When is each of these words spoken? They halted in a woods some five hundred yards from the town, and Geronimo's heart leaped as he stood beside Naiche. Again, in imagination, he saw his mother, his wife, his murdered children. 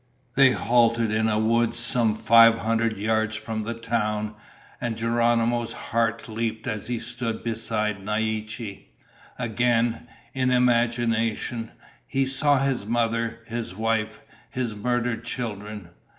They 0.33 0.53
halted 0.53 1.11
in 1.11 1.29
a 1.29 1.37
woods 1.37 1.77
some 1.77 2.15
five 2.15 2.57
hundred 2.57 2.97
yards 2.97 3.35
from 3.35 3.61
the 3.65 3.75
town, 3.75 4.33
and 4.81 4.97
Geronimo's 4.97 5.73
heart 5.73 6.27
leaped 6.27 6.65
as 6.65 6.87
he 6.87 6.97
stood 6.97 7.43
beside 7.43 8.03
Naiche. 8.03 8.79
Again, 9.37 10.07
in 10.33 10.49
imagination, 10.49 11.69
he 12.07 12.25
saw 12.25 12.57
his 12.63 12.83
mother, 12.83 13.41
his 13.45 13.75
wife, 13.75 14.21
his 14.49 14.73
murdered 14.73 15.23
children. 15.23 15.89